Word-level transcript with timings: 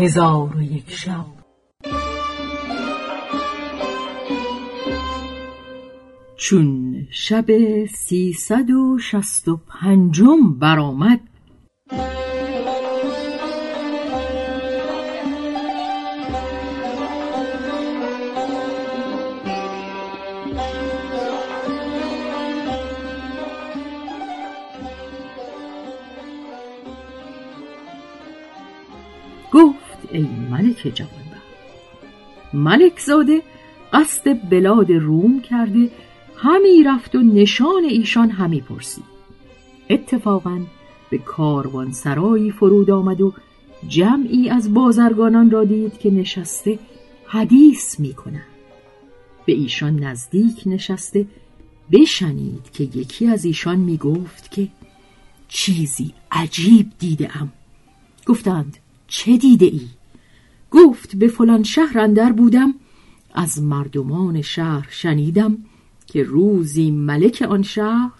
هزار 0.00 0.56
و 0.56 0.62
یک 0.62 0.90
شب. 0.90 1.26
چون 6.36 6.96
شب 7.10 7.46
سیصد 7.86 8.70
و 8.70 8.98
شست 8.98 9.48
و 9.48 9.56
پنجم 9.56 10.58
برآمد 10.58 11.20
ملک 30.84 30.94
جوانبخت. 30.94 31.50
ملک 32.52 33.00
زاده 33.00 33.42
قصد 33.92 34.50
بلاد 34.50 34.92
روم 34.92 35.40
کرده 35.40 35.90
همی 36.36 36.82
رفت 36.82 37.14
و 37.14 37.18
نشان 37.18 37.84
ایشان 37.84 38.30
همی 38.30 38.60
پرسید. 38.60 39.04
اتفاقا 39.90 40.60
به 41.10 41.18
کاروان 41.18 41.92
سرایی 41.92 42.50
فرود 42.50 42.90
آمد 42.90 43.20
و 43.20 43.32
جمعی 43.88 44.50
از 44.50 44.74
بازرگانان 44.74 45.50
را 45.50 45.64
دید 45.64 45.98
که 45.98 46.10
نشسته 46.10 46.78
حدیث 47.26 48.00
می 48.00 48.14
به 49.44 49.52
ایشان 49.52 50.04
نزدیک 50.04 50.62
نشسته 50.66 51.26
بشنید 51.92 52.70
که 52.72 52.84
یکی 52.84 53.26
از 53.26 53.44
ایشان 53.44 53.78
می 53.78 53.96
گفت 53.96 54.50
که 54.50 54.68
چیزی 55.48 56.12
عجیب 56.32 56.92
دیده 56.98 57.40
ام. 57.40 57.52
گفتند 58.26 58.76
چه 59.08 59.36
دیده 59.36 59.66
ای؟ 59.66 59.88
گفت 60.70 61.16
به 61.16 61.28
فلان 61.28 61.62
شهر 61.62 61.98
اندر 61.98 62.32
بودم. 62.32 62.74
از 63.34 63.62
مردمان 63.62 64.42
شهر 64.42 64.88
شنیدم 64.90 65.58
که 66.06 66.22
روزی 66.22 66.90
ملک 66.90 67.46
آن 67.48 67.62
شهر 67.62 68.12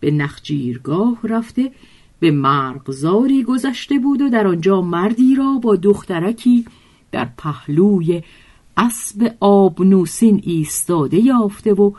به 0.00 0.10
نخجیرگاه 0.10 1.18
رفته 1.24 1.72
به 2.20 2.30
مرغزاری 2.30 3.42
گذشته 3.42 3.98
بود 3.98 4.22
و 4.22 4.28
در 4.28 4.46
آنجا 4.46 4.80
مردی 4.80 5.34
را 5.34 5.58
با 5.62 5.76
دخترکی 5.76 6.64
در 7.12 7.28
پهلوی 7.38 8.22
اسب 8.76 9.34
آبنوسین 9.40 10.40
ایستاده 10.44 11.16
یافته 11.16 11.72
و 11.72 11.92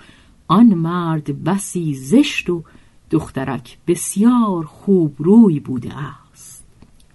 آن 0.47 0.65
مرد 0.65 1.43
بسی 1.43 1.93
زشت 1.93 2.49
و 2.49 2.63
دخترک 3.11 3.77
بسیار 3.87 4.65
خوب 4.65 5.15
روی 5.17 5.59
بوده 5.59 5.93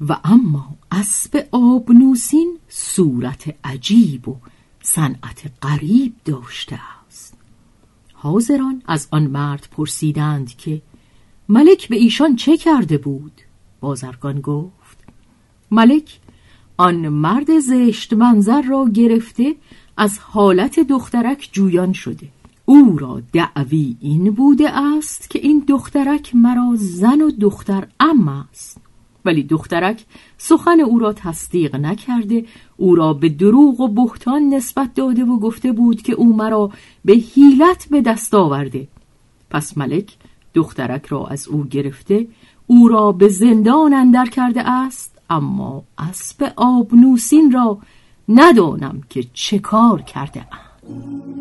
و 0.00 0.16
اما 0.24 0.76
اسب 0.90 1.46
آبنوسین 1.52 2.58
صورت 2.68 3.54
عجیب 3.64 4.28
و 4.28 4.36
صنعت 4.82 5.50
غریب 5.62 6.14
داشته 6.24 6.80
است. 7.06 7.34
حاضران 8.12 8.82
از 8.86 9.08
آن 9.10 9.26
مرد 9.26 9.68
پرسیدند 9.70 10.56
که 10.56 10.82
ملک 11.48 11.88
به 11.88 11.96
ایشان 11.96 12.36
چه 12.36 12.56
کرده 12.56 12.98
بود؟ 12.98 13.40
بازرگان 13.80 14.40
گفت 14.40 15.04
ملک 15.70 16.20
آن 16.76 17.08
مرد 17.08 17.58
زشت 17.58 18.12
منظر 18.12 18.62
را 18.62 18.88
گرفته 18.94 19.56
از 19.96 20.18
حالت 20.18 20.80
دخترک 20.80 21.48
جویان 21.52 21.92
شده. 21.92 22.28
او 22.64 22.98
را 22.98 23.22
دعوی 23.32 23.96
این 24.00 24.30
بوده 24.30 24.70
است 24.70 25.30
که 25.30 25.38
این 25.38 25.64
دخترک 25.68 26.34
مرا 26.34 26.72
زن 26.76 27.20
و 27.20 27.30
دختر 27.30 27.88
ام 28.00 28.28
است. 28.28 28.83
ولی 29.24 29.42
دخترک 29.42 30.04
سخن 30.38 30.80
او 30.80 30.98
را 30.98 31.12
تصدیق 31.12 31.76
نکرده 31.76 32.44
او 32.76 32.94
را 32.94 33.14
به 33.14 33.28
دروغ 33.28 33.80
و 33.80 33.88
بهتان 33.88 34.42
نسبت 34.42 34.94
داده 34.94 35.24
و 35.24 35.38
گفته 35.38 35.72
بود 35.72 36.02
که 36.02 36.12
او 36.12 36.36
مرا 36.36 36.70
به 37.04 37.12
حیلت 37.12 37.88
به 37.90 38.00
دست 38.00 38.34
آورده. 38.34 38.88
پس 39.50 39.78
ملک 39.78 40.16
دخترک 40.54 41.06
را 41.06 41.26
از 41.26 41.48
او 41.48 41.64
گرفته 41.64 42.26
او 42.66 42.88
را 42.88 43.12
به 43.12 43.28
زندان 43.28 43.94
اندر 43.94 44.26
کرده 44.26 44.70
است 44.70 45.18
اما 45.30 45.82
اسب 45.98 46.52
آبنوسین 46.56 47.52
را 47.52 47.78
ندانم 48.28 49.00
که 49.10 49.24
چه 49.34 49.58
کار 49.58 50.02
کرده 50.02 50.40
ام 50.40 51.33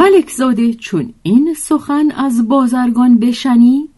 ملک 0.00 0.30
زاده 0.30 0.74
چون 0.74 1.14
این 1.22 1.54
سخن 1.54 2.10
از 2.10 2.48
بازرگان 2.48 3.18
بشنید 3.18 3.90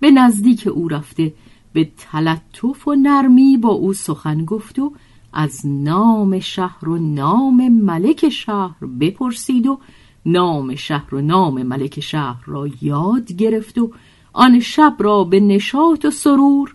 به 0.00 0.10
نزدیک 0.10 0.66
او 0.66 0.88
رفته 0.88 1.34
به 1.72 1.88
تلطف 1.96 2.88
و 2.88 2.94
نرمی 2.94 3.56
با 3.56 3.68
او 3.68 3.92
سخن 3.92 4.44
گفت 4.44 4.78
و 4.78 4.92
از 5.32 5.60
نام 5.64 6.40
شهر 6.40 6.88
و 6.88 6.98
نام 6.98 7.68
ملک 7.68 8.28
شهر 8.28 8.86
بپرسید 9.00 9.66
و 9.66 9.78
نام 10.26 10.74
شهر 10.74 11.14
و 11.14 11.20
نام 11.20 11.62
ملک 11.62 12.00
شهر 12.00 12.42
را 12.46 12.68
یاد 12.82 13.32
گرفت 13.32 13.78
و 13.78 13.90
آن 14.32 14.60
شب 14.60 14.94
را 14.98 15.24
به 15.24 15.40
نشاط 15.40 16.04
و 16.04 16.10
سرور 16.10 16.74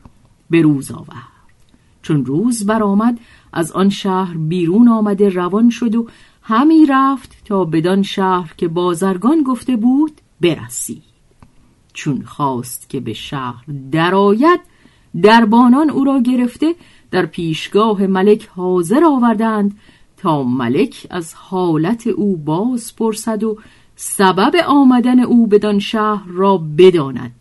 به 0.49 0.61
روز 0.61 0.91
آورد. 0.91 1.33
چون 2.01 2.25
روز 2.25 2.65
برآمد 2.65 3.19
از 3.53 3.71
آن 3.71 3.89
شهر 3.89 4.37
بیرون 4.37 4.87
آمده 4.87 5.29
روان 5.29 5.69
شد 5.69 5.95
و 5.95 6.07
همی 6.43 6.85
رفت 6.85 7.45
تا 7.45 7.65
بدان 7.65 8.03
شهر 8.03 8.53
که 8.57 8.67
بازرگان 8.67 9.43
گفته 9.43 9.75
بود 9.75 10.11
برسید 10.41 11.03
چون 11.93 12.21
خواست 12.21 12.89
که 12.89 12.99
به 12.99 13.13
شهر 13.13 13.63
درآید 13.91 14.59
دربانان 15.21 15.89
او 15.89 16.03
را 16.03 16.19
گرفته 16.19 16.75
در 17.11 17.25
پیشگاه 17.25 18.07
ملک 18.07 18.47
حاضر 18.47 19.03
آوردند 19.03 19.77
تا 20.17 20.43
ملک 20.43 21.07
از 21.09 21.33
حالت 21.33 22.07
او 22.07 22.37
باز 22.37 22.95
پرسد 22.95 23.43
و 23.43 23.57
سبب 23.95 24.55
آمدن 24.67 25.19
او 25.19 25.47
بدان 25.47 25.79
شهر 25.79 26.27
را 26.27 26.57
بداند. 26.57 27.31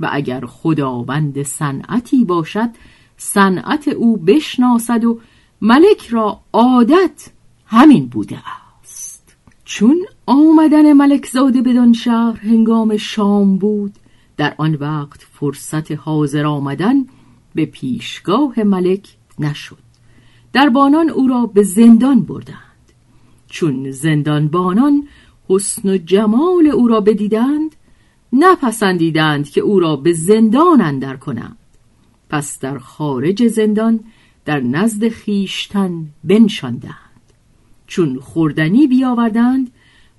و 0.00 0.08
اگر 0.12 0.46
خداوند 0.46 1.42
صنعتی 1.42 2.24
باشد 2.24 2.70
صنعت 3.16 3.88
او 3.88 4.16
بشناسد 4.16 5.04
و 5.04 5.20
ملک 5.60 6.08
را 6.10 6.40
عادت 6.52 7.30
همین 7.74 8.06
بوده 8.06 8.38
است. 8.80 9.36
چون 9.64 10.06
آمدن 10.26 10.92
ملک 10.92 11.26
زاده 11.26 11.62
بدان 11.62 11.92
شهر 11.92 12.40
هنگام 12.40 12.96
شام 12.96 13.58
بود 13.58 13.92
در 14.36 14.54
آن 14.58 14.74
وقت 14.74 15.20
فرصت 15.32 15.92
حاضر 15.92 16.46
آمدن 16.46 17.06
به 17.54 17.66
پیشگاه 17.66 18.62
ملک 18.62 19.08
نشد. 19.38 19.78
در 20.52 20.68
بانان 20.68 21.10
او 21.10 21.28
را 21.28 21.46
به 21.46 21.62
زندان 21.62 22.22
بردند. 22.22 22.56
چون 23.46 23.90
زندان 23.90 24.48
بانان 24.48 25.08
حسن 25.48 25.88
و 25.88 25.96
جمال 25.96 26.66
او 26.66 26.88
را 26.88 27.00
بدیدند 27.00 27.76
نپسندیدند 28.32 29.50
که 29.50 29.60
او 29.60 29.80
را 29.80 29.96
به 29.96 30.12
زندان 30.12 30.80
اندر 30.80 31.16
کنند. 31.16 31.58
پس 32.30 32.58
در 32.60 32.78
خارج 32.78 33.46
زندان 33.46 34.00
در 34.44 34.60
نزد 34.60 35.08
خیشتن 35.08 36.06
بنشاندند. 36.24 37.03
چون 37.86 38.18
خوردنی 38.20 38.86
بیاوردند 38.86 39.70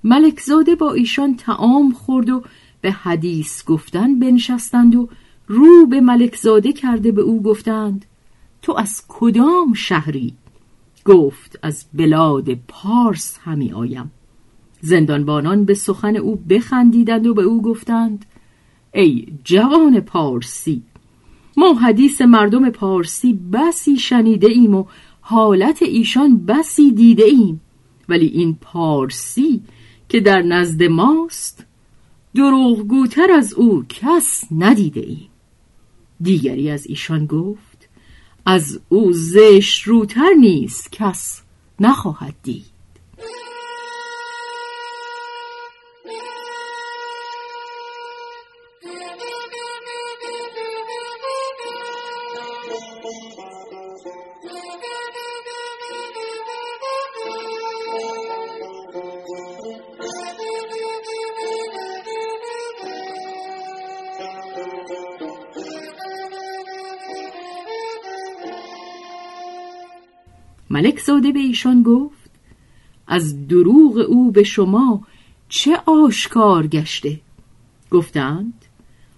ملکزاده 0.04 0.74
با 0.74 0.92
ایشان 0.92 1.36
تعام 1.36 1.92
خورد 1.92 2.30
و 2.30 2.42
به 2.80 2.90
حدیث 2.92 3.64
گفتن 3.64 4.18
بنشستند 4.18 4.94
و 4.94 5.08
رو 5.46 5.86
به 5.86 6.00
ملکزاده 6.00 6.72
کرده 6.72 7.12
به 7.12 7.22
او 7.22 7.42
گفتند 7.42 8.04
تو 8.62 8.74
از 8.78 9.02
کدام 9.08 9.72
شهری؟ 9.74 10.34
گفت 11.04 11.58
از 11.62 11.84
بلاد 11.94 12.54
پارس 12.54 13.38
همی 13.44 13.72
آیم. 13.72 14.10
زندانبانان 14.80 15.64
به 15.64 15.74
سخن 15.74 16.16
او 16.16 16.36
بخندیدند 16.36 17.26
و 17.26 17.34
به 17.34 17.42
او 17.42 17.62
گفتند 17.62 18.24
ای 18.94 19.26
جوان 19.44 20.00
پارسی 20.00 20.82
ما 21.56 21.74
حدیث 21.74 22.20
مردم 22.20 22.70
پارسی 22.70 23.32
بسی 23.52 23.96
شنیده 23.96 24.48
ایم 24.48 24.74
و 24.74 24.84
حالت 25.28 25.82
ایشان 25.82 26.46
بسی 26.46 26.92
دیده 26.92 27.24
ایم 27.24 27.60
ولی 28.08 28.26
این 28.26 28.58
پارسی 28.60 29.62
که 30.08 30.20
در 30.20 30.42
نزد 30.42 30.82
ماست 30.82 31.66
دروغگوتر 32.34 33.30
از 33.30 33.54
او 33.54 33.84
کس 33.88 34.44
ندیده 34.50 35.00
ایم 35.00 35.28
دیگری 36.20 36.70
از 36.70 36.86
ایشان 36.86 37.26
گفت 37.26 37.88
از 38.46 38.80
او 38.88 39.12
زشت 39.12 39.82
روتر 39.82 40.32
نیست 40.40 40.92
کس 40.92 41.42
نخواهد 41.80 42.34
دید. 42.42 42.75
ملک 70.70 71.00
زاده 71.00 71.32
به 71.32 71.38
ایشان 71.38 71.82
گفت 71.82 72.30
از 73.06 73.48
دروغ 73.48 74.04
او 74.08 74.32
به 74.32 74.42
شما 74.42 75.02
چه 75.48 75.76
آشکار 75.86 76.66
گشته؟ 76.66 77.20
گفتند 77.90 78.52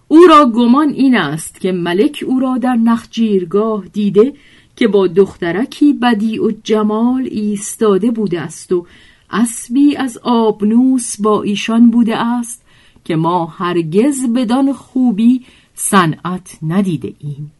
او 0.08 0.26
را 0.28 0.50
گمان 0.50 0.88
این 0.88 1.16
است 1.16 1.60
که 1.60 1.72
ملک 1.72 2.24
او 2.26 2.40
را 2.40 2.58
در 2.58 2.74
نخجیرگاه 2.74 3.84
دیده 3.92 4.32
که 4.76 4.88
با 4.88 5.06
دخترکی 5.06 5.92
بدی 5.92 6.38
و 6.38 6.50
جمال 6.64 7.28
ایستاده 7.30 8.10
بوده 8.10 8.40
است 8.40 8.72
و 8.72 8.86
اسبی 9.30 9.96
از 9.96 10.18
آبنوس 10.22 11.20
با 11.20 11.42
ایشان 11.42 11.90
بوده 11.90 12.16
است 12.16 12.62
که 13.04 13.16
ما 13.16 13.46
هرگز 13.46 14.32
بدان 14.34 14.72
خوبی 14.72 15.44
صنعت 15.74 16.58
ندیده 16.62 17.14
ایم. 17.18 17.52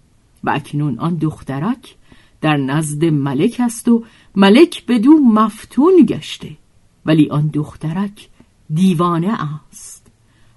و 0.45 0.51
اکنون 0.51 0.99
آن 0.99 1.15
دخترک 1.15 1.95
در 2.41 2.57
نزد 2.57 3.05
ملک 3.05 3.57
است 3.65 3.89
و 3.89 4.05
ملک 4.37 4.87
بدو 4.87 5.13
مفتون 5.13 6.05
گشته 6.07 6.51
ولی 7.07 7.29
آن 7.31 7.47
دخترک 7.47 8.29
دیوانه 8.75 9.39
است. 9.69 10.07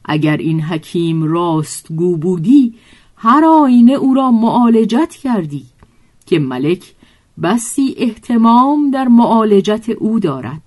اگر 0.06 0.38
این 0.38 0.62
حکیم 0.62 1.24
راست 1.24 1.94
گو 1.94 2.18
بودی 2.18 2.74
هر 3.16 3.46
آینه 3.46 3.94
او 3.94 4.14
را 4.14 4.32
معالجت 4.32 5.16
کردی 5.24 5.66
که 6.26 6.40
ملک 6.40 6.94
بسی 7.42 7.96
احتمام 7.98 8.92
در 8.92 9.08
معالجت 9.08 9.90
او 9.90 10.20
دارد. 10.20 10.62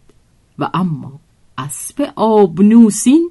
و 0.58 0.70
اما 0.74 1.12
اسب 1.58 2.12
آبنوسین 2.16 3.30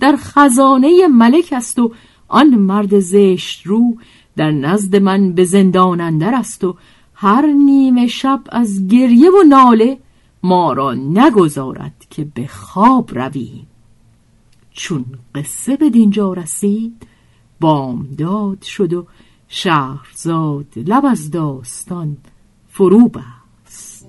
در 0.00 0.16
خزانه 0.16 1.08
ملک 1.08 1.52
است 1.52 1.78
و 1.78 1.92
آن 2.28 2.48
مرد 2.48 2.98
زشت 2.98 3.66
رو 3.66 3.96
در 4.36 4.50
نزد 4.50 4.96
من 4.96 5.32
به 5.32 5.44
زندان 5.44 6.00
اندر 6.00 6.34
است 6.34 6.64
و 6.64 6.76
هر 7.14 7.46
نیمه 7.46 8.06
شب 8.06 8.42
از 8.48 8.86
گریه 8.86 9.30
و 9.30 9.42
ناله 9.48 9.98
ما 10.42 10.72
را 10.72 10.94
نگذارد 10.94 12.06
که 12.10 12.24
به 12.24 12.46
خواب 12.46 13.18
رویم. 13.18 13.66
چون 14.70 15.04
قصه 15.34 15.76
به 15.76 15.90
دینجا 15.90 16.32
رسید 16.32 17.06
بامداد 17.60 18.62
شد 18.62 18.92
و 18.92 19.06
شهرزاد 19.48 20.66
لب 20.76 21.04
از 21.04 21.30
داستان 21.30 22.16
فرو 22.68 23.08
بست. 23.08 24.08